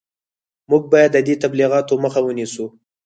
[0.69, 2.65] موږ باید د دې تبلیغاتو مخه ونیسو